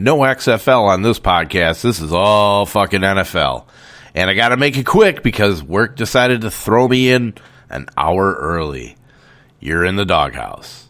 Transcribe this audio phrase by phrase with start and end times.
[0.00, 1.82] no XFL on this podcast.
[1.82, 3.66] This is all fucking NFL.
[4.14, 7.34] And I got to make it quick because work decided to throw me in
[7.68, 8.96] an hour early.
[9.60, 10.89] You're in the Dawghouse.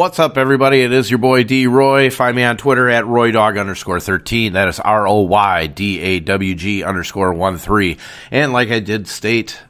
[0.00, 0.80] What's up, everybody?
[0.80, 2.08] It is your boy D Roy.
[2.08, 4.54] Find me on Twitter at RoyDawg underscore 13.
[4.54, 7.98] That is R O Y D A W G underscore 1 3.
[8.30, 9.60] And like I did state,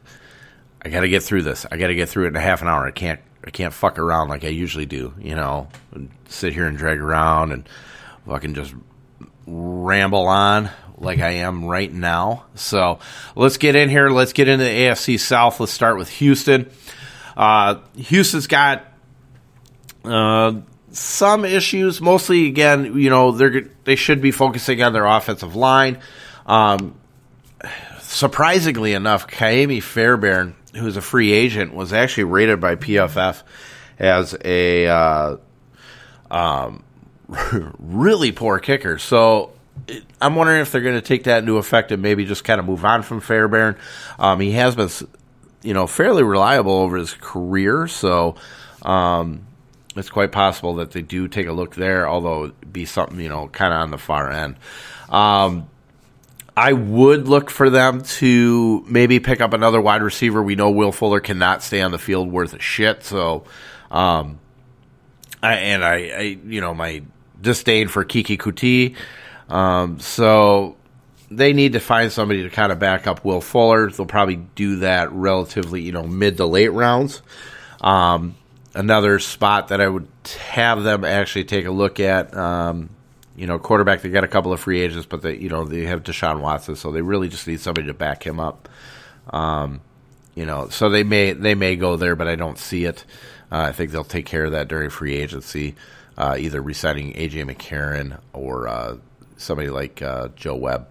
[0.81, 1.67] I got to get through this.
[1.69, 2.87] I got to get through it in a half an hour.
[2.87, 3.19] I can't.
[3.45, 5.67] I can't fuck around like I usually do, you know,
[6.29, 7.69] sit here and drag around and
[8.29, 8.73] fucking just
[9.49, 12.45] ramble on like I am right now.
[12.55, 13.01] So
[13.35, 14.11] let's get in here.
[14.11, 15.59] Let's get into the AFC South.
[15.59, 16.71] Let's start with Houston.
[17.37, 18.90] Uh, Houston's got
[20.05, 20.61] uh,
[20.93, 25.99] some issues, mostly again, you know, they're they should be focusing on their offensive line.
[26.47, 26.95] Um,
[28.01, 33.43] surprisingly enough, Kaimi Fairbairn, who's a free agent, was actually rated by PFF
[33.99, 35.37] as a uh,
[36.31, 36.83] um,
[37.79, 38.99] really poor kicker.
[38.99, 39.53] So
[40.21, 42.67] I'm wondering if they're going to take that into effect and maybe just kind of
[42.67, 43.77] move on from Fairbairn.
[44.19, 44.91] Um, he has been,
[45.63, 48.37] you know, fairly reliable over his career, so.
[48.83, 49.47] Um,
[49.97, 53.29] it's quite possible that they do take a look there, although it'd be something, you
[53.29, 54.57] know, kind of on the far end.
[55.09, 55.69] Um,
[56.57, 60.43] I would look for them to maybe pick up another wide receiver.
[60.43, 63.03] We know Will Fuller cannot stay on the field worth a shit.
[63.03, 63.45] So,
[63.91, 64.39] um,
[65.43, 67.03] I, and I, I, you know, my
[67.41, 68.97] disdain for Keke Coutee.
[69.53, 70.77] Um, so
[71.31, 73.91] they need to find somebody to kind of back up Will Fuller.
[73.91, 77.23] They'll probably do that relatively, you know, mid to late rounds.
[77.81, 78.37] Um,
[78.75, 80.09] another spot that I would
[80.51, 82.37] have them actually take a look at.
[82.37, 82.91] Um,
[83.37, 84.03] you know, quarterback.
[84.03, 86.77] They got a couple of free agents, but they, you know, they have Deshaun Watson,
[86.77, 88.69] so they really just need somebody to back him up.
[89.31, 89.81] Um,
[90.35, 93.05] you know, so they may they may go there, but I don't see it.
[93.51, 95.75] Uh, I think they'll take care of that during free agency,
[96.17, 98.97] uh, either resigning AJ McCarron or uh,
[99.37, 100.89] somebody like uh, Joe Webb.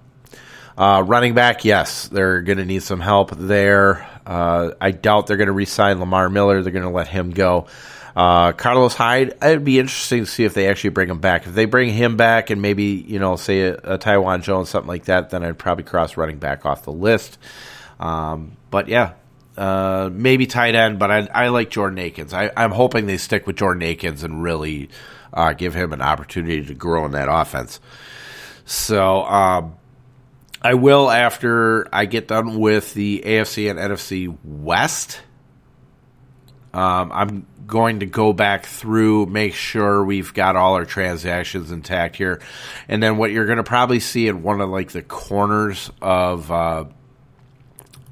[0.80, 4.08] Uh, running back, yes, they're going to need some help there.
[4.26, 6.64] Uh, I doubt they're going to re-sign Lamar Miller.
[6.64, 7.68] They're going to let him go.
[8.16, 11.46] Uh, Carlos Hyde, it'd be interesting to see if they actually bring him back.
[11.46, 14.88] If they bring him back and maybe, you know, say a, a Taiwan Jones, something
[14.88, 17.38] like that, then I'd probably cross running back off the list.
[18.00, 19.16] Um, but yeah,
[19.58, 22.34] uh, maybe tight end, but I, I like Jordan Akins.
[22.34, 24.90] I, am hoping they stick with Jordan Akins and really
[25.34, 27.82] uh, give him an opportunity to grow in that offense.
[28.66, 29.76] So, um,
[30.62, 35.22] I will after I get done with the AFC and NFC West.
[36.74, 42.16] Um, I'm going to go back through, make sure we've got all our transactions intact
[42.16, 42.42] here,
[42.88, 46.52] and then what you're going to probably see in one of like the corners of
[46.52, 46.86] uh,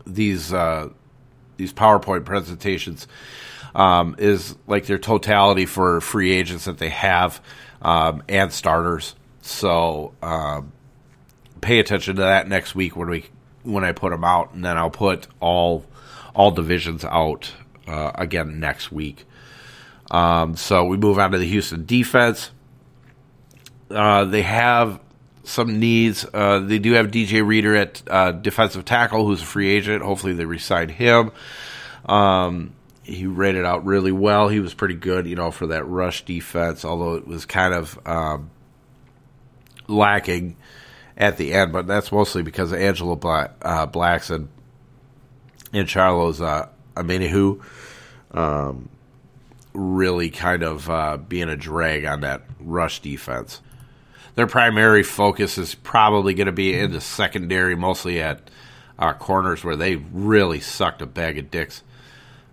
[0.06, 0.90] these uh,
[1.58, 3.08] these PowerPoint presentations
[3.76, 7.42] um, is like their totality for free agents that they have
[7.82, 9.16] um, and starters.
[9.42, 10.72] So um,
[11.58, 13.26] pay attention to that next week when we
[13.64, 15.86] when I put them out, and then I'll put all
[16.34, 17.52] all divisions out
[17.88, 19.26] uh, again next week.
[20.10, 22.52] Um, so we move on to the Houston defense.
[23.90, 25.00] Uh, they have
[25.44, 26.26] some needs.
[26.34, 30.04] Uh, they do have DJ Reader at uh, defensive tackle, who's a free agent.
[30.04, 31.32] Hopefully, they resign him.
[32.06, 34.50] Um, he rated out really well.
[34.50, 37.98] He was pretty good, you know, for that rush defense, although it was kind of
[38.06, 38.52] um,
[39.88, 40.58] lacking
[41.18, 44.48] at the end, but that's mostly because of Angelo Black, uh, Blackson
[45.74, 46.70] and Charles uh,
[48.32, 48.90] um,
[49.74, 53.62] really kind of uh, being a drag on that rush defense.
[54.36, 58.52] Their primary focus is probably going to be in the secondary, mostly at
[59.00, 61.82] uh, corners where they really sucked a bag of dicks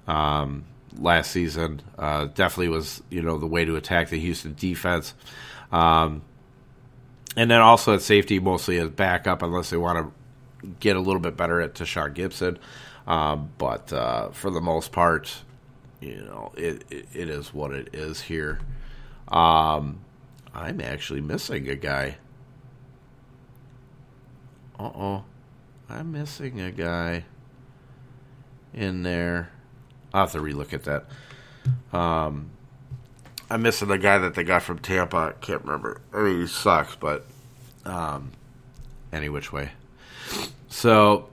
[0.06, 0.64] um,
[0.98, 1.82] last season.
[1.98, 5.12] Uh, definitely was you know the way to attack the Houston defense.
[5.72, 6.22] Um,
[7.36, 11.20] and then also at safety, mostly as backup, unless they want to get a little
[11.20, 12.58] bit better at Tashaun Gipson.
[13.06, 15.42] Um, but uh, for the most part,
[16.00, 18.60] you know, it, it, it is what it is here.
[19.28, 20.00] Um,
[20.54, 22.16] I'm actually missing a guy.
[24.78, 25.24] Uh oh.
[25.88, 27.24] I'm missing a guy
[28.72, 29.50] in there.
[30.12, 31.04] I'll have to relook at that.
[31.92, 32.50] Um,
[33.50, 35.16] I'm missing the guy that they got from Tampa.
[35.16, 36.00] I can't remember.
[36.12, 37.26] I mean, he sucks, but
[37.84, 38.32] um,
[39.12, 39.70] any which way.
[40.68, 41.28] So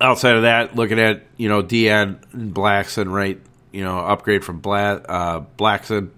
[0.00, 2.18] outside of that, looking at you know DN
[2.52, 3.40] Blackson, right?
[3.72, 6.10] You know, upgrade from Bla- uh, Blackson.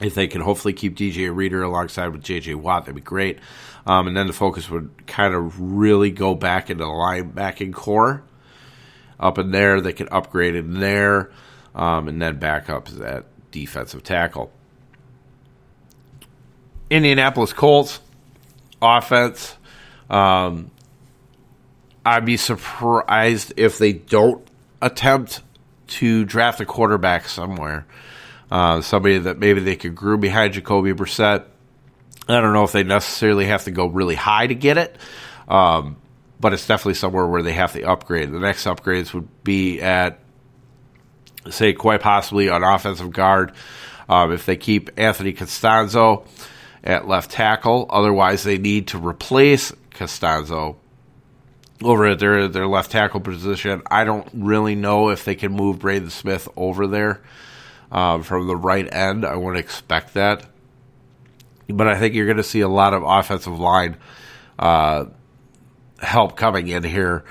[0.00, 3.38] If they can hopefully keep DJ Reader alongside with JJ Watt, that'd be great.
[3.86, 8.22] Um, and then the focus would kind of really go back into the linebacking corps.
[9.18, 11.30] Up in there, they could upgrade in there,
[11.74, 14.52] um, and then back up at defensive tackle.
[16.90, 18.00] Indianapolis Colts
[18.80, 19.56] offense.
[20.08, 20.70] Um,
[22.04, 24.46] I'd be surprised if they don't
[24.80, 25.42] attempt
[25.88, 27.86] to draft a quarterback somewhere.
[28.50, 31.44] Uh, somebody that maybe they could groom behind Jacoby Brissett.
[32.28, 34.96] I don't know if they necessarily have to go really high to get it,
[35.48, 35.96] um,
[36.38, 38.32] but it's definitely somewhere where they have to upgrade.
[38.32, 40.20] The next upgrades would be at,
[41.50, 43.52] say, quite possibly on offensive guard.
[44.08, 46.26] Um, if they keep Anthony Castonzo
[46.84, 50.76] at left tackle, otherwise they need to replace Castonzo
[51.82, 53.82] over at their their left tackle position.
[53.90, 57.20] I don't really know if they can move Braden Smith over there
[57.90, 59.24] uh, from the right end.
[59.24, 60.46] I wouldn't expect that,
[61.68, 63.96] but I think you're going to see a lot of offensive line
[64.58, 65.06] uh,
[66.00, 67.24] help coming in here.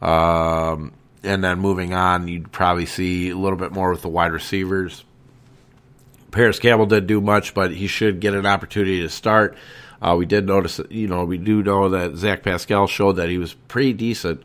[0.00, 0.92] Um,
[1.22, 5.04] and then moving on, you'd probably see a little bit more with the wide receivers.
[6.30, 9.56] Parris Campbell didn't do much, but he should get an opportunity to start.
[10.00, 13.38] Uh, we did notice, you know, we do know that Zach Pascal showed that he
[13.38, 14.42] was pretty decent.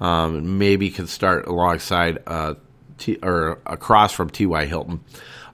[0.00, 2.54] Um, maybe could start alongside uh,
[2.98, 4.64] T, or across from T.Y.
[4.66, 5.00] Hilton,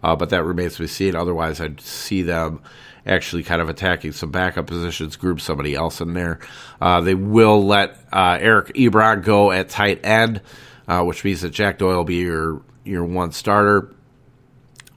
[0.03, 1.15] uh, but that remains to be seen.
[1.15, 2.63] Otherwise, I'd see them
[3.07, 6.41] actually kind of attacking some backup positions, group somebody else in there.
[6.81, 10.41] Uh, they will let uh, Eric Ebron go at tight end,
[10.89, 13.95] uh, which means that Jack Doyle will be your your one starter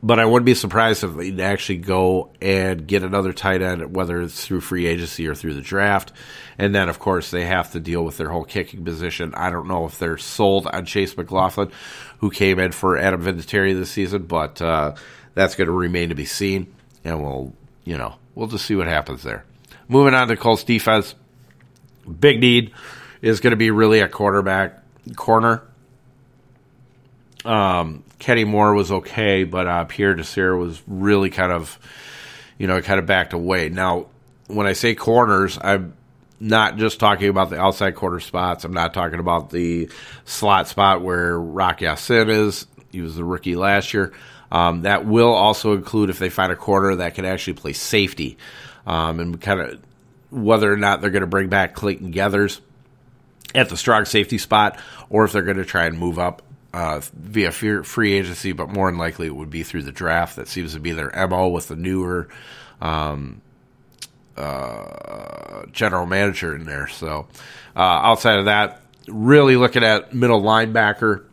[0.03, 4.21] but I wouldn't be surprised if they'd actually go and get another tight end, whether
[4.21, 6.11] it's through free agency or through the draft.
[6.57, 9.33] And then, of course, they have to deal with their whole kicking position.
[9.33, 11.71] I don't know if they're sold on Chase McLaughlin,
[12.17, 14.93] who came in for Adam Vinatieri this season, but uh,
[15.35, 16.75] that's going to remain to be seen.
[17.05, 17.53] And we'll,
[17.83, 19.45] you know, we'll just see what happens there.
[19.87, 21.15] Moving on to Colts defense,
[22.19, 22.71] big need
[23.21, 24.83] is going to be really a quarterback
[25.15, 25.63] corner.
[27.45, 31.77] Um, Kenny Moore was okay, but uh, Pierre Desir was really kind of,
[32.57, 33.69] you know, kind of backed away.
[33.69, 34.07] Now,
[34.47, 35.93] when I say corners, I'm
[36.39, 38.63] not just talking about the outside corner spots.
[38.63, 39.89] I'm not talking about the
[40.25, 42.67] slot spot where Rock Ya-Sin is.
[42.91, 44.13] He was the rookie last year.
[44.53, 48.37] Um, that will also include if they find a corner that can actually play safety,
[48.85, 49.79] um, and kind of
[50.29, 52.61] whether or not they're going to bring back Clayton Geathers
[53.55, 54.79] at the strong safety spot,
[55.09, 58.89] or if they're going to try and move up uh, via free agency, but more
[58.89, 60.35] than likely it would be through the draft.
[60.35, 62.29] That seems to be their mo with the newer
[62.79, 63.41] um,
[64.37, 66.87] uh, general manager in there.
[66.87, 67.27] So
[67.75, 71.25] uh, outside of that, really looking at middle linebacker.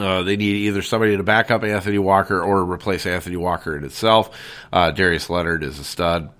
[0.00, 3.84] Uh, they need either somebody to back up Anthony Walker or replace Anthony Walker in
[3.84, 4.30] itself.
[4.72, 6.30] Uh, Darius Leonard is a stud,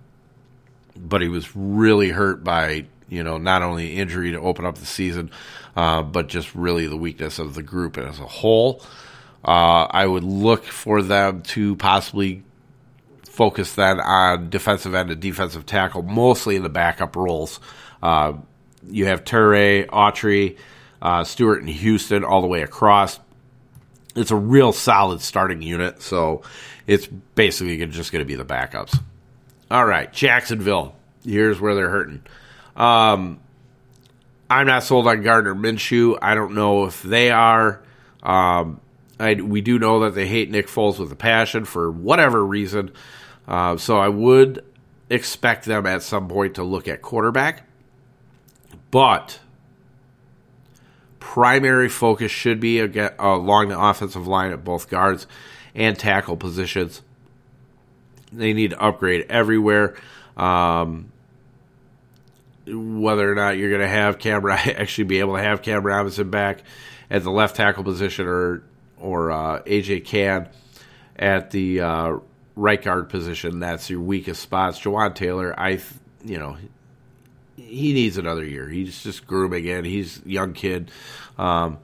[0.97, 4.87] but he was really hurt by you know not only injury to open up the
[4.87, 5.31] season,
[5.77, 8.83] uh, but just really the weakness of the group as a whole.
[9.45, 12.43] Uh, I would look for them to possibly
[13.25, 17.61] focus then on defensive end and defensive tackle, mostly in the backup roles.
[18.03, 18.35] Uh,
[18.89, 20.59] you have Turay, Autry,
[21.01, 23.19] uh, Stewart, and Houston all the way across.
[24.17, 26.43] It's a real solid starting unit, so
[26.87, 28.99] it's basically just going to be the backups.
[29.71, 30.97] All right, Jacksonville.
[31.25, 32.23] Here's where they're hurting.
[32.77, 33.41] Um,
[34.49, 36.19] I'm not sold on Gardner Minshew.
[36.21, 37.83] I don't know if they are.
[38.23, 38.81] Um,
[39.21, 42.93] I, we do know that they hate Nick Foles with a passion for whatever reason.
[43.47, 44.65] Uh, so I would
[45.09, 47.65] expect them at some point to look at quarterback.
[48.91, 49.39] But
[51.31, 55.29] primary focus should be along the offensive line at both guards
[55.77, 57.03] and tackle positions.
[58.33, 59.95] They need to upgrade everywhere.
[60.37, 61.13] Um,
[62.67, 66.31] whether or not you're going to have Cam actually be able to have Cam Robinson
[66.31, 66.65] back
[67.09, 68.65] at the left tackle position or
[68.99, 70.49] or uh, AJ Cann
[71.15, 72.17] at the uh,
[72.57, 73.61] right guard position.
[73.61, 74.81] That's your weakest spots.
[74.81, 75.79] Jawaan Taylor, I
[76.25, 76.57] you know
[77.61, 78.69] he needs another year.
[78.69, 79.85] He's just grooming in.
[79.85, 80.91] He's a young kid.
[81.39, 81.79] Um,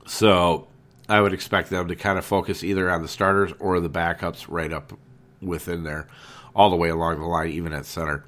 [0.06, 0.68] so
[1.10, 4.46] I would expect them to kind of focus either on the starters or the backups
[4.48, 4.94] right up
[5.42, 6.08] within there,
[6.56, 8.24] all the way along the line, even at center.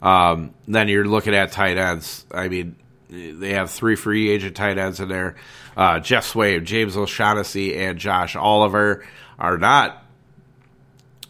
[0.00, 2.26] Um, then you're looking at tight ends.
[2.30, 2.76] I mean,
[3.08, 5.36] they have three free agent tight ends in there.
[5.76, 9.06] Uh, Geoff Swaim, James O'Shaughnessy, and Josh Oliver
[9.38, 10.03] are not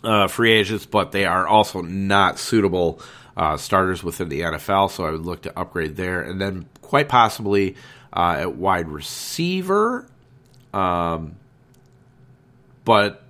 [0.05, 3.01] uh, free agents, but they are also not suitable
[3.37, 4.91] uh, starters within the NFL.
[4.91, 7.77] So I would look to upgrade there, and then quite possibly
[8.13, 10.07] uh, at wide receiver.
[10.73, 11.37] Um,
[12.85, 13.23] but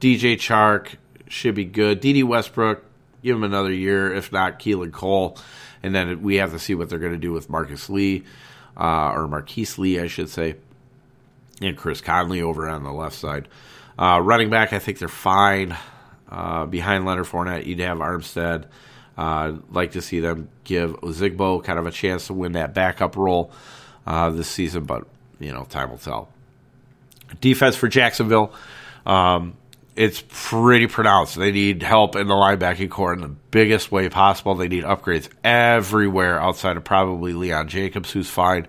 [0.00, 0.96] DJ Chark
[1.28, 2.00] should be good.
[2.00, 2.84] Dede Westbrook,
[3.22, 5.38] give him another year, if not Keelan Cole,
[5.82, 8.24] and then we have to see what they're going to do with Marcus Lee
[8.76, 10.56] uh, or Marquise Lee, I should say,
[11.60, 13.48] and Chris Conley over on the left side.
[13.98, 15.76] Uh, running back, I think they're fine.
[16.32, 18.64] Uh, behind Leonard Fournette, you'd have Armstead.
[19.18, 23.16] Uh, like to see them give Zigbo kind of a chance to win that backup
[23.16, 23.52] role
[24.06, 25.06] uh, this season, but
[25.38, 26.30] you know, time will tell.
[27.42, 28.54] Defense for Jacksonville,
[29.04, 29.58] um,
[29.94, 31.36] it's pretty pronounced.
[31.36, 34.54] They need help in the linebacking corps in the biggest way possible.
[34.54, 38.66] They need upgrades everywhere outside of probably Leon Jacobs, who's fine.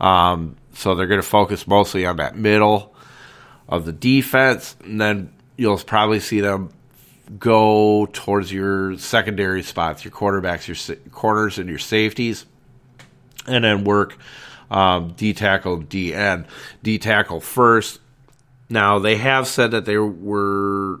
[0.00, 2.92] Um, so they're going to focus mostly on that middle
[3.68, 6.70] of the defense, and then you'll probably see them
[7.38, 12.46] go towards your secondary spots, your quarterbacks, your corners, and your safeties,
[13.46, 14.16] and then work
[14.70, 16.46] um, D tackle, D end,
[16.82, 18.00] D tackle first.
[18.68, 21.00] Now they have said that they were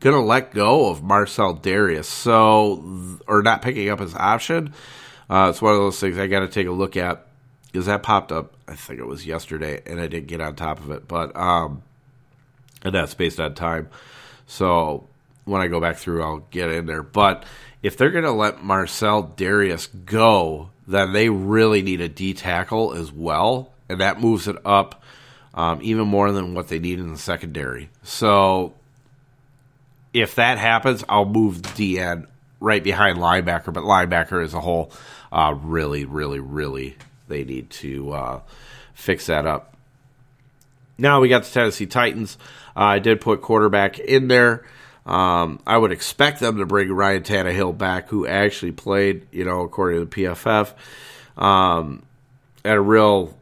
[0.00, 4.74] going to let go of Marcell Dareus, so or not picking up his option.
[5.28, 7.26] Uh, it's one of those things I got to take a look at
[7.66, 8.54] because that popped up.
[8.68, 11.82] I think it was yesterday, and I didn't get on top of it, but um,
[12.82, 13.88] and that's based on time.
[14.46, 15.08] So
[15.46, 17.02] when I go back through, I'll get in there.
[17.02, 17.44] But
[17.82, 22.92] if they're going to let Marcell Dareus go, then they really need a D tackle
[22.92, 25.02] as well, and that moves it up
[25.54, 27.88] um, even more than what they need in the secondary.
[28.02, 28.74] So
[30.12, 32.26] if that happens, I'll move DN
[32.60, 34.92] right behind linebacker, but linebacker as a whole,
[35.32, 36.96] uh, really, really, really,
[37.28, 38.40] they need to uh,
[38.94, 39.74] fix that up.
[40.98, 42.38] Now we got the Tennessee Titans.
[42.76, 44.64] Uh, I did put quarterback in there.
[45.06, 49.60] Um, I would expect them to bring Ryan Tannehill back, who actually played, you know,
[49.60, 50.74] according to the PFF,
[51.40, 52.02] um,
[52.64, 53.36] at a real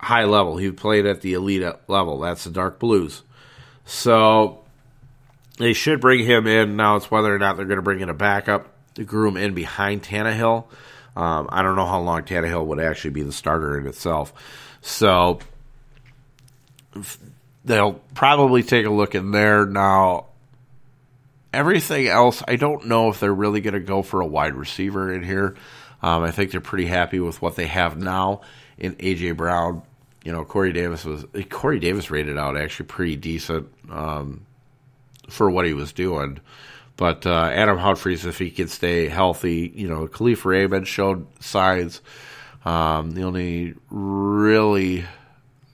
[0.00, 0.56] high level.
[0.56, 2.20] He played at the elite level.
[2.20, 3.22] That's the Dark Blues.
[3.84, 4.64] So
[5.58, 6.76] they should bring him in.
[6.76, 9.54] Now it's whether or not they're going to bring in a backup to groom in
[9.54, 10.64] behind Tannehill.
[11.14, 14.32] Um, I don't know how long Tannehill would actually be the starter in itself.
[14.80, 15.40] So
[17.64, 19.66] they'll probably take a look in there.
[19.66, 20.25] Now,
[21.56, 25.10] Everything else, I don't know if they're really going to go for a wide receiver
[25.10, 25.56] in here.
[26.02, 28.42] Um, I think they're pretty happy with what they have now
[28.76, 29.80] in AJ Brown.
[30.22, 34.44] You know, Corey Davis was Corey Davis rated out actually pretty decent um,
[35.30, 36.40] for what he was doing.
[36.98, 42.02] But uh, Adam Humphries, if he can stay healthy, you know, Kalif Raymond showed signs.
[42.66, 45.06] Um, the only really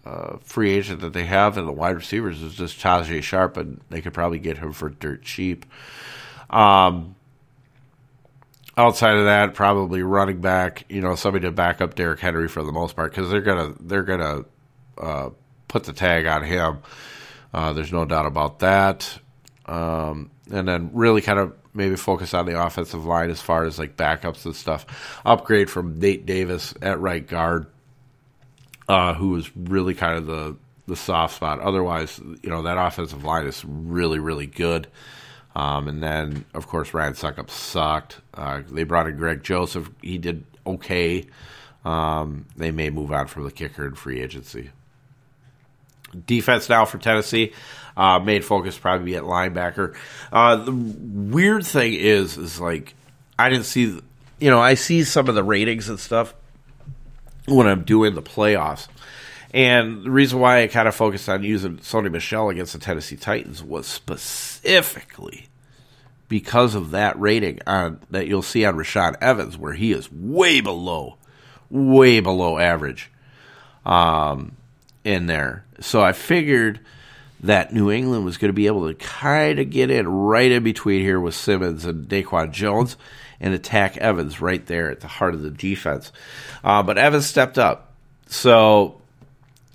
[0.05, 3.81] uh, free agent that they have in the wide receivers is just Tajae Sharpe, and
[3.89, 5.65] they could probably get him for dirt cheap.
[6.51, 7.15] Um,
[8.77, 12.63] outside of that, probably running back, you know, somebody to back up Derrick Henry for
[12.63, 14.45] the most part because they're gonna they're gonna
[14.99, 15.31] uh,
[15.69, 16.79] put the tag on him.
[17.55, 19.19] Uh, there's no doubt about that.
[19.67, 23.79] Um, and then really kind of maybe focus on the offensive line as far as
[23.79, 25.21] like backups and stuff.
[25.25, 27.67] Upgrade from Nate Davis at right guard
[28.89, 31.61] uh, who was really kind of the the soft spot.
[31.61, 34.89] Otherwise, you know that offensive line is really really good.
[35.55, 38.21] Um, and then of course Ryan Succop sucked.
[38.35, 39.91] Uh, they brought in Greg Joseph.
[40.01, 41.27] He did okay.
[41.85, 44.71] Um, they may move on from the kicker in free agency.
[46.27, 47.53] Defense now for Tennessee.
[47.97, 49.95] Uh, main focus probably at linebacker.
[50.33, 52.95] Uh, the weird thing is, is like
[53.39, 54.01] I didn't see,
[54.39, 56.35] you know, I see some of the ratings and stuff,
[57.47, 58.89] when I'm doing the playoffs.
[59.55, 63.17] And the reason why I kind of focused on using Sony Michel against the Tennessee
[63.17, 65.49] Titans was specifically
[66.29, 70.63] because of that rating on that you'll see on Rashaan Evans, where he is way
[70.63, 71.17] below,
[71.69, 73.11] way below average
[73.85, 74.57] um,
[75.05, 75.67] in there.
[75.81, 76.81] So I figured
[77.43, 80.63] that New England was going to be able to kind of get in right in
[80.63, 82.97] between here with Simmons and DaQuan Jones
[83.43, 86.13] and attack Evans right there at the heart of the defense.
[86.65, 87.93] Uh, but Evans stepped up.
[88.29, 89.03] So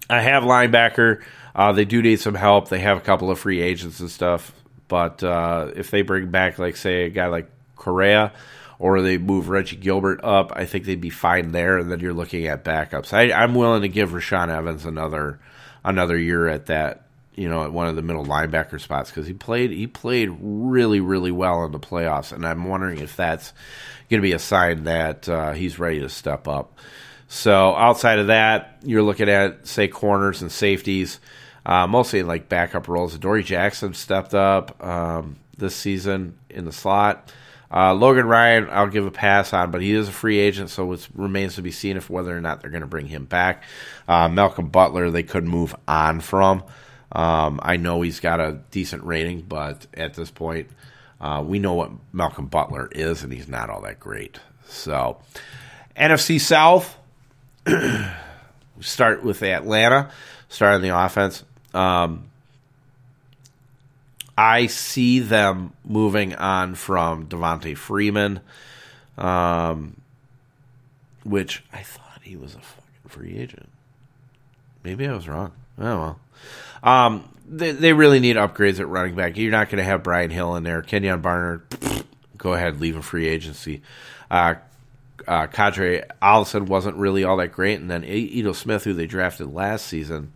[0.10, 1.22] I have linebacker.
[1.54, 2.70] Uh, they do need some help.
[2.70, 4.54] They have a couple of free agents and stuff.
[4.88, 8.32] But uh, if they bring back, like, say, a guy like Correa,
[8.80, 11.78] or they move Reggie Gilbert up, I think they'd be fine there.
[11.78, 13.12] And then you're looking at backups.
[13.12, 15.40] I, am willing to give Rashaan Evans another
[15.84, 17.07] another year at that
[17.38, 21.00] you know, at one of the middle linebacker spots because he played he played really
[21.00, 23.54] really well in the playoffs, and I'm wondering if that's
[24.10, 26.78] going to be a sign that uh, he's ready to step up.
[27.28, 31.20] So outside of that, you're looking at say corners and safeties,
[31.66, 33.18] uh, mostly in like backup roles.
[33.18, 37.32] Dory Jackson stepped up um, this season in the slot.
[37.70, 40.92] Uh, Logan Ryan, I'll give a pass on, but he is a free agent, so
[40.94, 43.64] it remains to be seen if whether or not they're going to bring him back.
[44.08, 46.64] Uh, Malcolm Butler, they could move on from.
[47.12, 50.70] Um, I know he's got a decent rating, but at this point,
[51.22, 54.40] uh, we know what Malcolm Butler is, and he's not all that great.
[54.68, 55.18] So,
[55.96, 56.98] NFC South,
[58.82, 60.12] start with Atlanta,
[60.50, 61.44] start on the offense.
[61.74, 62.26] Um,
[64.38, 68.42] I see them moving on from Devonta Freeman,
[69.18, 70.00] um,
[71.24, 73.70] which I thought he was a fucking free agent.
[74.84, 75.54] Maybe I was wrong.
[75.80, 76.20] Oh well.
[76.84, 79.38] Um, they, they really need upgrades at running back.
[79.38, 80.82] You're not going to have Brian Hill in there.
[80.82, 82.06] Kenjon Barner,
[82.38, 83.82] go ahead, leave a free agency.
[84.30, 84.56] Uh,
[85.28, 89.54] uh, Qadree Ollison wasn't really all that great, and then Ito Smith, who they drafted
[89.54, 90.32] last season,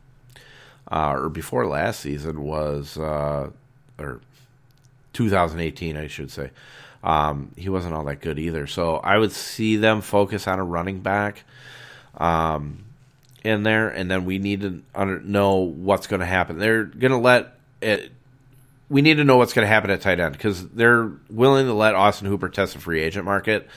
[0.92, 3.50] uh, or before last season, was uh,
[3.98, 4.22] or
[5.14, 6.52] 2018, I should say.
[7.04, 8.68] Um, he wasn't all that good either.
[8.68, 11.44] So I would see them focus on a running back
[12.18, 12.84] um,
[13.44, 14.84] in there, and then we need to
[15.24, 16.60] know what's going to happen.
[16.60, 18.12] They're going to let it.
[18.90, 21.74] We need to know what's going to happen at tight end because they're willing to
[21.74, 23.68] let Austin Hooper test the free agent market.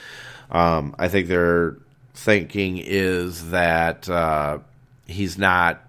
[0.51, 1.77] Um, I think their
[2.13, 4.59] thinking is that uh,
[5.07, 5.81] he's not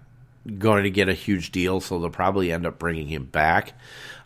[0.57, 3.73] going to get a huge deal, so they'll probably end up bringing him back.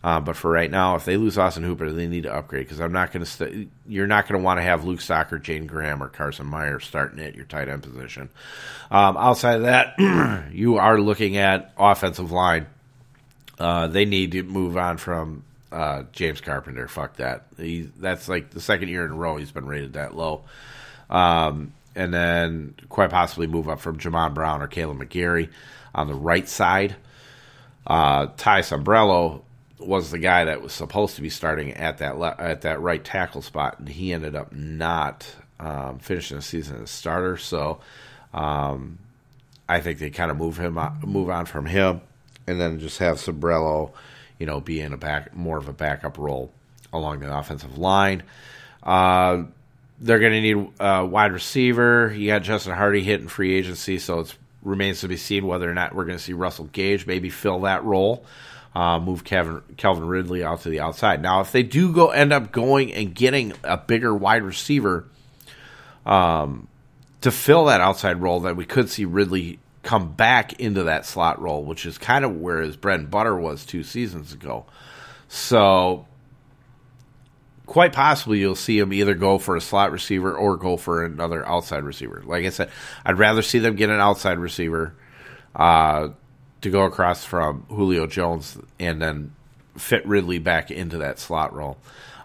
[0.04, 2.80] Uh, but for right now, if they lose Austin Hooper, they need to upgrade because
[2.80, 3.30] I'm not going to.
[3.30, 6.80] St- you're not going to want to have Luke Stocker, Jane Graham, or Carson Meyer
[6.80, 8.28] starting at your tight end position.
[8.90, 12.66] Um, outside of that, you are looking at offensive line.
[13.58, 16.88] Uh, they need to move on from uh, James Carpenter.
[16.88, 17.44] Fuck that.
[17.56, 20.42] He, that's like the second year in a row he's been rated that low.
[21.08, 25.50] Um, and then quite possibly move up from Jamon Brown or Kaleb McGary
[25.94, 26.96] on the right side.
[27.86, 29.42] Uh, Ty Sambrailo
[29.86, 33.02] was the guy that was supposed to be starting at that le- at that right
[33.02, 35.26] tackle spot, and he ended up not
[35.60, 37.36] um, finishing the season as a starter.
[37.36, 37.80] So
[38.34, 38.98] um,
[39.68, 42.00] I think they kind of move him on, move on from him,
[42.46, 43.92] and then just have Sambrailo,
[44.38, 46.52] you know, be in a back more of a backup role
[46.92, 48.22] along the offensive line.
[48.82, 49.44] Uh,
[50.00, 52.12] they're going to need a wide receiver.
[52.12, 55.74] You got Justin Hardy hitting free agency, so it remains to be seen whether or
[55.74, 58.24] not we're going to see Russell Gage maybe fill that role
[58.74, 61.22] uh, move Kevin, Calvin Ridley out to the outside.
[61.22, 65.06] Now, if they do go end up going and getting a bigger wide receiver
[66.06, 66.68] um,
[67.20, 71.40] to fill that outside role, then we could see Ridley come back into that slot
[71.40, 74.64] role, which is kind of where his bread and butter was two seasons ago.
[75.28, 76.06] So,
[77.66, 81.46] quite possibly you'll see him either go for a slot receiver or go for another
[81.46, 82.22] outside receiver.
[82.24, 82.70] Like I said,
[83.04, 84.94] I'd rather see them get an outside receiver.
[85.54, 86.10] Uh,
[86.62, 89.34] to go across from Julio Jones and then
[89.76, 91.76] fit Ridley back into that slot role.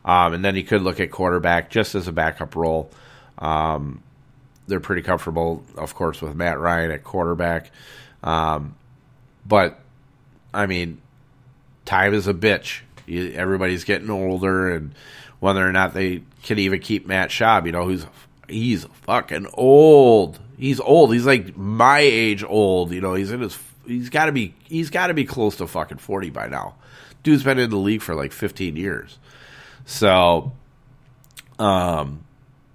[0.05, 2.89] Um, and then you could look at quarterback just as a backup role.
[3.37, 4.01] Um,
[4.67, 7.71] they're pretty comfortable, of course, with Matt Ryan at quarterback.
[8.23, 8.75] Um,
[9.45, 9.79] but,
[10.53, 11.01] I mean,
[11.85, 12.81] time is a bitch.
[13.05, 14.93] You, everybody's getting older, and
[15.39, 18.05] whether or not they can even keep Matt Schaub, you know, who's
[18.49, 20.39] he's fucking old.
[20.57, 21.13] He's old.
[21.13, 22.91] He's like my age old.
[22.91, 25.67] You know, he's in his he's got to be he's got to be close to
[25.67, 26.75] fucking 40 by now.
[27.23, 29.17] Dude's been in the league for like 15 years.
[29.85, 30.51] So
[31.59, 32.23] um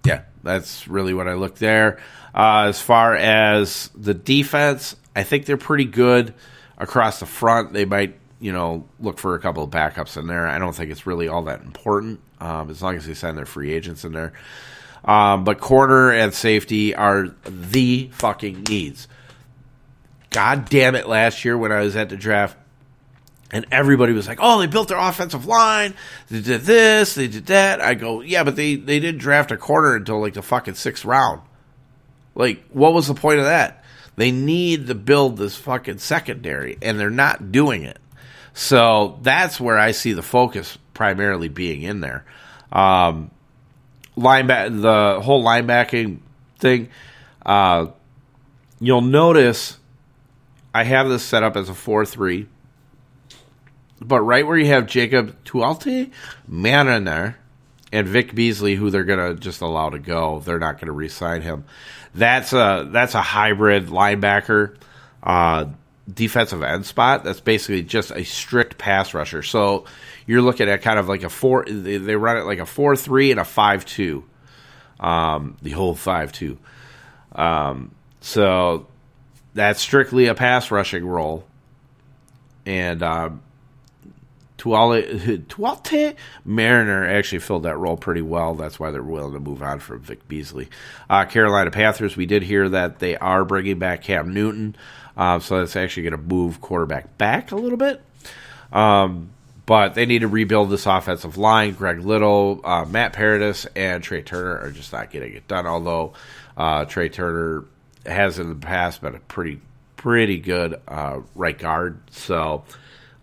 [0.05, 1.99] yeah, that's really what I look there.
[2.35, 6.35] Uh, as far as the defense, I think they're pretty good
[6.79, 7.73] across the front.
[7.73, 10.47] They might, you know, look for a couple of backups in there.
[10.49, 13.47] I don't think it's really all that important um, as long as they send their
[13.47, 14.33] free agents in there.
[15.05, 19.09] Um, but corner and safety are the fucking needs.
[20.33, 22.57] God damn it, last year when I was at the draft,
[23.51, 25.95] and everybody was like, "Oh, they built their offensive line.
[26.31, 27.15] They did this.
[27.15, 30.35] They did that." I go, "Yeah, but they they didn't draft a corner until like
[30.35, 31.43] the fucking sixth round.
[32.35, 33.85] Like, what was the point of that?
[34.17, 37.99] They need to build this fucking secondary, and they're not doing it.
[38.55, 42.25] So that's where I see the focus primarily being in there.
[42.71, 43.31] Um,
[44.17, 46.21] lineback, the whole linebacking
[46.59, 46.89] thing.
[47.45, 47.87] Uh,
[48.81, 49.79] you'll notice
[50.75, 52.49] I have this set up as a 4 3.
[54.01, 56.11] But right where you have Jacob Tuioti,
[56.49, 57.37] Mariner,
[57.93, 60.93] and Vic Beasley, who they're going to just allow to go, they're not going to
[60.93, 61.65] re sign him.
[62.15, 64.77] That's a, that's a hybrid linebacker.
[65.23, 65.67] Uh,
[66.13, 69.43] defensive end spot that's basically just a strict pass rusher.
[69.43, 69.85] So
[70.27, 71.65] you're looking at kind of like a four.
[71.65, 74.25] They run it like a four three and a five two.
[75.01, 76.59] Um, the whole five two.
[77.35, 78.87] Um, so
[79.55, 81.45] that's strictly a pass rushing role.
[82.65, 83.03] And
[84.59, 88.55] Tuioti Mariner actually filled that role pretty well.
[88.55, 90.69] That's why they're willing to move on from Vic Beasley.
[91.11, 94.77] Uh, Carolina Panthers, we did hear that they are bringing back Cam Newton.
[95.17, 98.01] Uh, so that's actually going to move quarterback back a little bit.
[98.73, 99.31] Um,
[99.67, 101.75] but they need to rebuild this offensive line.
[101.75, 105.67] Greg Little, uh, Matt Paradis, and Trai Turner are just not getting it done.
[105.67, 106.15] Although
[106.57, 107.65] uh, Trai Turner
[108.07, 109.61] has in the past been a pretty
[109.97, 112.65] pretty good uh, right guard, so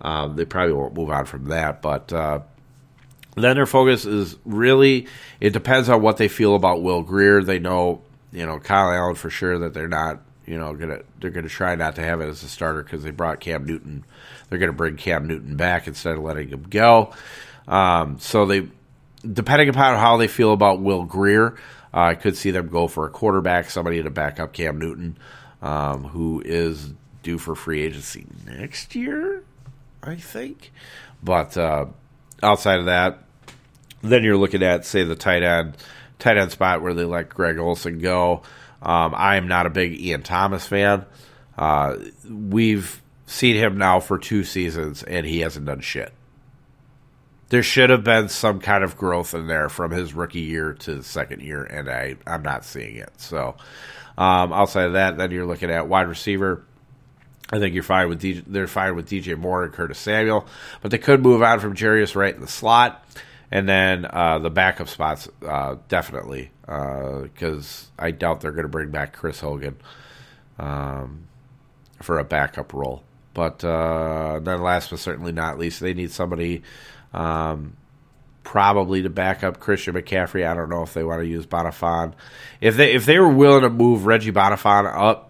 [0.02, 1.82] um, they probably won't move on from that.
[1.82, 2.40] But uh,
[3.36, 5.08] then their focus is really
[5.40, 7.44] it depends on what they feel about Will Grier.
[7.44, 11.32] They know you know Kyle Allen for sure that they're not you know gonna they're
[11.32, 14.06] gonna try not to have it as a starter because they brought Cam Newton.
[14.50, 17.14] They're gonna bring Cam Newton back instead of letting him go.
[17.68, 18.68] Um, so they
[19.32, 21.56] depending upon how they feel about Will Grier.
[21.94, 25.18] Uh, I could see them go for a quarterback, somebody to back up Cam Newton,
[25.62, 29.44] um, who is due for free agency next year,
[30.04, 30.72] I think.
[31.24, 31.88] But uh,
[32.44, 33.24] outside of that,
[34.02, 35.78] then you're looking at say the tight end
[36.20, 38.44] tight end spot where they let Greg Olsen go.
[38.82, 41.06] Um, I am not a big Ian Thomas fan.
[41.58, 41.98] Uh,
[42.30, 46.14] we've seen him now for two seasons, and he hasn't done shit
[47.50, 50.96] there should have been some kind of growth in there from his rookie year to
[50.96, 53.12] the second year, and I, I'm not seeing it.
[53.18, 53.56] So,
[54.18, 56.64] um, outside of that, then you're looking at wide receiver.
[57.52, 60.46] I think you're fine with DJ, they're fine with DJ Moore and Curtis Samuel,
[60.82, 63.04] but they could move on from Jarius Wright in the slot,
[63.52, 68.70] and then uh, the backup spots uh, definitely because uh, I doubt they're going to
[68.70, 69.78] bring back Chris Hogan
[70.60, 71.28] um,
[72.04, 73.02] for a backup role.
[73.34, 76.62] But uh, then, last but certainly not least, they need somebody
[77.14, 77.76] um,
[78.44, 80.48] probably to back up Christian McCaffrey.
[80.48, 82.14] I don't know if they want to use Bonnafon.
[82.62, 85.30] If they if they were willing to move Reggie Bonnafon up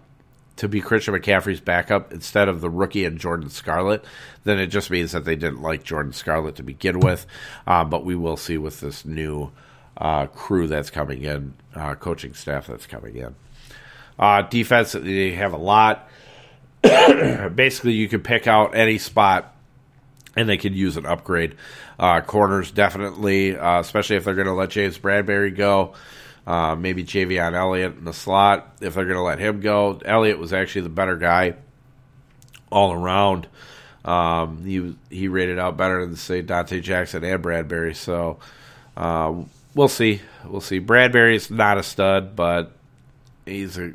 [0.56, 4.04] to be Christian McCaffrey's backup instead of the rookie and Jordan Scarlett,
[4.44, 7.26] then it just means that they didn't like Jordan Scarlett to begin with.
[7.66, 9.52] Um, but we will see with this new
[9.96, 13.34] uh, crew that's coming in, uh, coaching staff that's coming in.
[14.18, 16.08] Uh, defense, they have a lot.
[16.82, 19.54] Basically, you can pick out any spot
[20.36, 21.56] and they could use an upgrade.
[21.98, 25.94] Uh, corners definitely, uh, especially if they're going to let James Bradberry go.
[26.46, 30.00] Uh, maybe Javien Elliott in the slot if they're going to let him go.
[30.04, 31.54] Elliott was actually the better guy
[32.70, 33.46] all around.
[34.04, 37.94] Um, he he rated out better than say Donte Jackson and Bradberry.
[37.94, 38.38] So
[38.96, 39.34] uh,
[39.74, 40.22] we'll see.
[40.46, 40.80] We'll see.
[40.80, 42.72] Bradberry's not a stud, but
[43.44, 43.92] he's a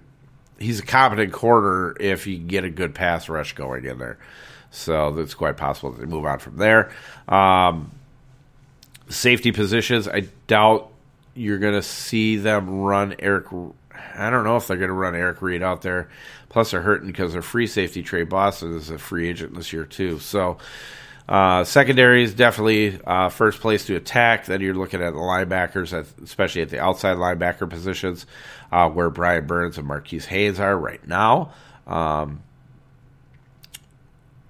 [0.60, 4.20] he's a competent corner if you get a good pass rush going in there.
[4.76, 6.92] So it's quite possible that they move on from there.
[7.28, 7.92] Um,
[9.10, 10.92] safety positions, I doubt
[11.34, 13.48] you're going to see them run Eric.
[14.16, 16.10] I don't know if they're going to run Eric Reid out there.
[16.50, 19.86] Plus, they're hurting because their free safety Tre Boston is a free agent this year
[19.86, 20.20] too.
[20.20, 20.58] So.
[21.28, 24.46] Uh, secondary is definitely uh, first place to attack.
[24.46, 28.28] Then you're looking at the linebackers, at, especially at the outside linebacker positions,
[28.72, 31.52] uh, where Brian Burns and Marquis Haynes are right now.
[31.88, 32.44] Um,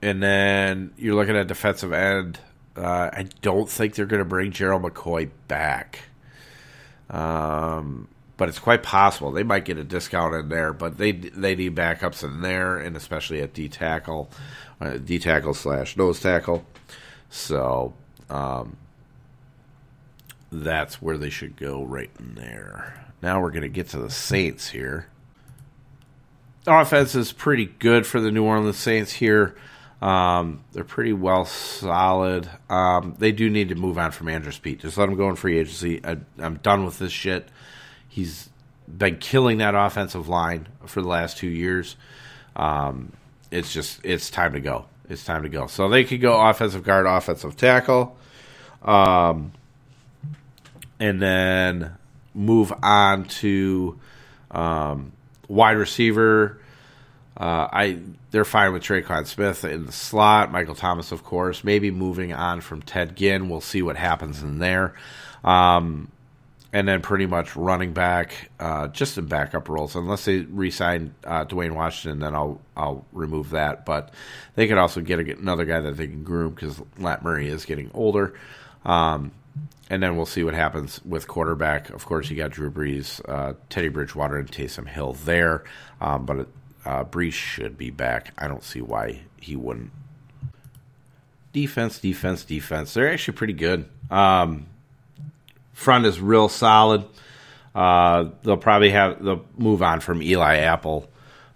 [0.06, 2.40] and then you're looking at defensive end.
[2.78, 6.02] Uh, I don't think they're going to bring Gerald McCoy back.
[7.10, 10.74] Um, but it's quite possible they might get a discount in there.
[10.74, 14.30] But they they need backups in there, and especially at D tackle,
[14.80, 16.68] uh, D tackle slash nose tackle.
[17.32, 17.96] So
[18.30, 18.78] um,
[20.52, 23.08] that's where they should go right in there.
[23.24, 25.08] Now we're going to get to the Saints here.
[26.68, 29.56] Offense is pretty good for the New Orleans Saints here.
[30.02, 32.50] Um, they're pretty well solid.
[32.70, 34.80] Um, they do need to move on from Andrus Peat.
[34.80, 36.02] Just let him go in free agency.
[36.04, 37.48] I, am done with this shit.
[38.08, 38.50] He's
[38.88, 41.96] been killing that offensive line for the last two years.
[42.56, 43.14] Um,
[43.52, 44.86] it's just it's time to go.
[45.10, 45.68] It's time to go.
[45.68, 48.18] So they could go offensive guard, offensive tackle,
[48.82, 49.54] um,
[51.00, 51.96] and then
[52.34, 54.00] move on to
[54.52, 55.14] um,
[55.48, 56.60] wide receiver
[57.38, 58.00] uh, I
[58.32, 60.52] they're fine with Tre'Quan Smith in the slot.
[60.52, 63.50] Michael Thomas, of course, maybe moving on from Ted Ginn.
[63.50, 64.94] We'll see what happens in there.
[65.44, 66.12] Um,
[66.72, 71.46] and then pretty much running back, uh, just in backup roles, unless they re-sign uh,
[71.46, 73.86] Dwayne Washington, then I'll I'll remove that.
[73.86, 74.14] But
[74.56, 77.66] they could also get a, another guy that they can groom because Lat Murray is
[77.66, 78.34] getting older.
[78.84, 79.32] Um,
[79.90, 81.92] and then we'll see what happens with quarterback.
[81.92, 85.64] Of course, you got Drew Brees, uh, Teddy Bridgewater, and Taysom Hill there.
[86.02, 86.48] Um, but
[86.86, 88.34] Uh, Brees should be back.
[88.38, 89.92] I don't see why he wouldn't.
[91.52, 92.94] Defense, defense, defense.
[92.94, 93.90] They're actually pretty good.
[94.12, 94.68] Um,
[95.74, 97.06] front is real solid.
[97.74, 101.10] Uh, they'll probably have they'll move on from Eli Apple.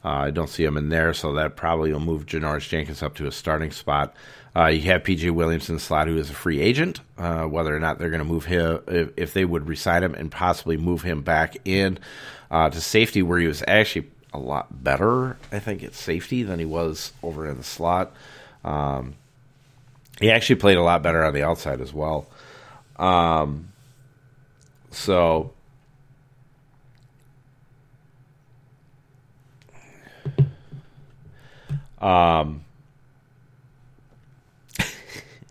[0.03, 3.15] Uh, I don't see him in there, so that probably will move Janoris Jenkins up
[3.15, 4.15] to a starting spot.
[4.55, 7.01] Uh, you have PJ Williamson slot, who is a free agent.
[7.17, 10.15] Uh, whether or not they're going to move him, if, if, they would resign him
[10.15, 11.99] and possibly move him back in
[12.49, 16.59] uh, to safety, where he was actually a lot better, I think, at safety than
[16.59, 18.13] he was over in the slot.
[18.63, 19.15] Um,
[20.19, 22.27] he actually played a lot better on the outside as well.
[22.97, 23.69] Um,
[24.91, 25.53] so
[32.01, 32.63] Um,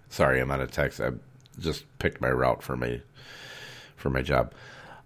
[0.09, 1.01] sorry, I'm out of text.
[1.01, 1.11] I
[1.59, 3.01] just picked my route for my
[3.97, 4.53] for my job.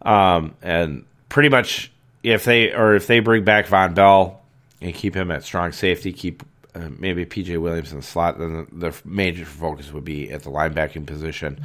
[0.02, 1.91] Um, and pretty much,
[2.22, 4.40] if they or if they bring back Vonn Bell
[4.80, 6.42] and keep him at strong safety, keep
[6.74, 10.50] uh, maybe PJ Williams in the slot, then the, major focus would be at the
[10.50, 11.62] linebacking position.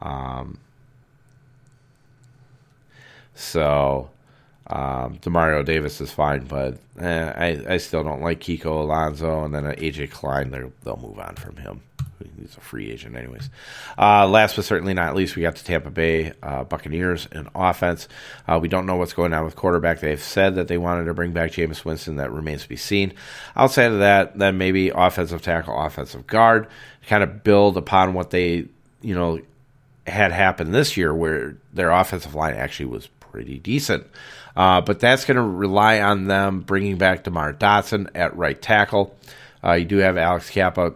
[0.00, 0.58] Um,
[3.34, 4.10] so
[4.68, 7.32] um, Demario Davis is fine, but eh,
[7.66, 10.50] I, I still don't like Kiko Alonso, and then AJ Klein.
[10.50, 11.82] They'll move on from him.
[12.38, 13.50] He's a free agent, anyways.
[13.98, 18.08] Uh, last but certainly not least, we got the Tampa Bay uh, Buccaneers in offense.
[18.46, 20.00] Uh, we don't know what's going on with quarterback.
[20.00, 22.16] They've said that they wanted to bring back Jameis Winston.
[22.16, 23.14] That remains to be seen.
[23.56, 26.68] Outside of that, then maybe offensive tackle, offensive guard,
[27.06, 28.66] kind of build upon what they,
[29.00, 29.40] you know,
[30.06, 34.06] had happened this year, where their offensive line actually was pretty decent.
[34.56, 39.16] Uh, but that's going to rely on them bringing back DeMar Dotson at right tackle.
[39.62, 40.94] Uh, you do have Alex Cappa,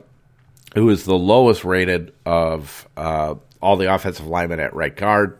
[0.79, 5.38] who is the lowest rated of uh, all the offensive linemen at right guard.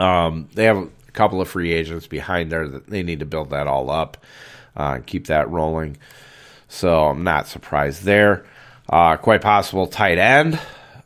[0.00, 3.50] Um, they have a couple of free agents behind there that they need to build
[3.50, 4.16] that all up
[4.76, 5.96] uh, and keep that rolling.
[6.68, 8.44] So I'm not surprised there.
[8.88, 10.58] Uh, quite possible tight end.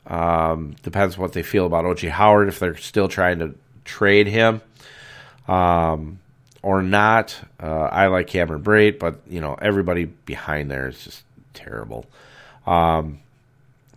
[0.06, 4.60] Um, depends what they feel about OJ Howard if they're still trying to trade him
[5.48, 6.18] um,
[6.62, 7.38] or not.
[7.60, 11.24] Uh, I like Cameron Brate, but you know everybody behind there is just
[11.54, 12.06] terrible.
[12.66, 13.20] Um,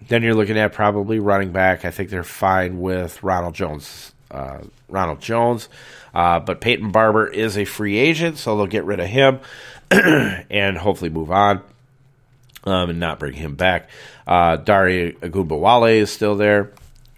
[0.08, 1.86] then you're looking at probably running back.
[1.86, 4.14] I think they're fine with Ronald Jones.
[4.32, 5.70] Uh, Ronald Jones,
[6.14, 9.40] uh, but Peyton Barber is a free agent, so they'll get rid of him
[9.92, 11.62] and hopefully move on
[12.66, 13.90] um, and not bring him back.
[14.28, 16.72] Uh, Dare Ogunbowale is still there.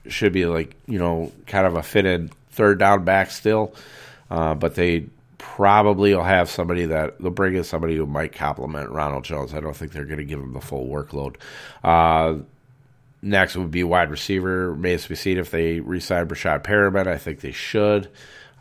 [0.07, 3.73] Should be like you know kind of a fitted third down back still.
[4.29, 5.05] Uh, but they
[5.37, 9.53] probably will have somebody that they'll bring in somebody who might complement Ronald Jones.
[9.53, 11.37] I don't think they're going to give him the full workload.
[13.21, 14.71] Next would be wide receiver.
[14.71, 17.07] Remains to be seen if they re-sign Breshad Perriman.
[17.07, 18.09] I think they should.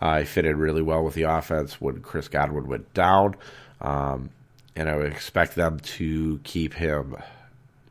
[0.00, 3.36] Uh, he fitted really well with the offense when Chris Godwin went down.
[3.80, 4.30] Um,
[4.74, 7.16] and I would expect them to keep him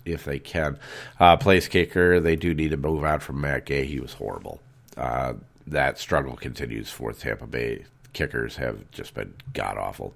[0.06, 0.78] if they can.
[1.20, 3.86] Uh, place kicker, they do need to move on from Matt Gay.
[3.86, 4.62] He was horrible.
[4.96, 5.34] Uh,
[5.68, 7.86] that struggle continues for Tampa Bay.
[8.14, 10.14] Kickers have just been god awful.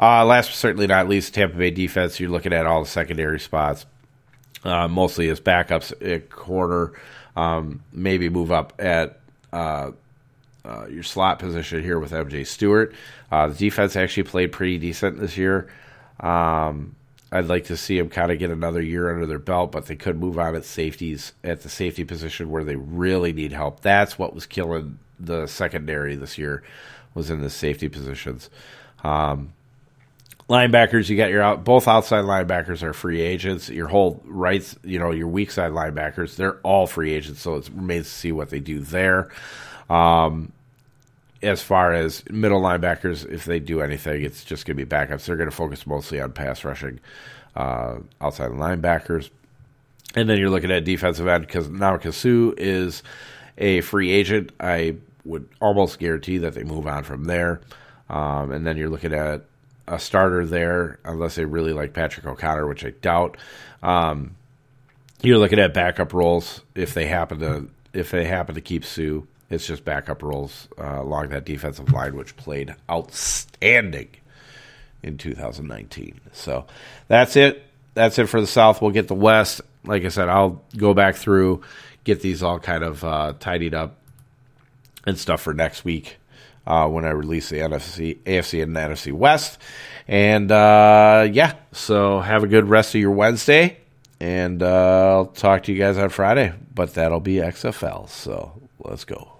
[0.00, 2.18] Uh, last but certainly not least, Tampa Bay defense.
[2.18, 3.84] You're looking at all the secondary spots,
[4.64, 6.92] uh, mostly as backups at corner.
[7.36, 9.20] Um, maybe move up at
[9.52, 9.92] uh,
[10.64, 12.94] uh your slot position here with MJ Stewart.
[13.30, 15.70] Uh, the defense actually played pretty decent this year.
[16.20, 16.96] Um,
[17.30, 19.96] I'd like to see them kind of get another year under their belt, but they
[19.96, 23.80] could move on at safeties at the safety position where they really need help.
[23.80, 26.62] That's what was killing the secondary this year
[27.14, 28.48] was in the safety positions.
[29.04, 29.52] Um,
[30.48, 33.68] linebackers, you got your out, both outside linebackers are free agents.
[33.68, 37.40] Your whole right, you know, your weak side linebackers, they're all free agents.
[37.40, 39.30] So it remains to see what they do there.
[39.90, 40.52] Um,
[41.42, 45.26] as far as middle linebackers, if they do anything, it's just going to be backups.
[45.26, 46.98] They're going to focus mostly on pass rushing
[47.54, 49.30] uh, outside linebackers.
[50.14, 53.02] And then you're looking at defensive end because now Kasu is
[53.58, 54.52] a free agent.
[54.58, 57.60] I would almost guarantee that they move on from there.
[58.08, 59.44] Um, and then you're looking at
[59.88, 63.36] a starter there, unless they really like Patrick O'Connor, which I doubt.
[63.82, 64.36] Um,
[65.22, 69.22] you're looking at backup roles if they happen to if they happen to keep Suh.
[69.50, 74.10] it's just backup roles uh, along that defensive line, which played outstanding
[75.02, 76.20] in 2019.
[76.32, 76.66] So
[77.08, 77.62] that's it.
[77.94, 78.80] That's it for the South.
[78.82, 79.62] We'll get the West.
[79.84, 81.62] Like I said, I'll go back through,
[82.04, 83.96] get these all kind of uh, tidied up
[85.06, 86.17] and stuff for next week
[86.68, 89.58] uh, when I release the NFC, AFC, and NFC West.
[90.06, 93.78] And uh, yeah, so have a good rest of your Wednesday.
[94.20, 98.08] And uh, I'll talk to you guys on Friday, but that'll be XFL.
[98.10, 99.37] So let's go.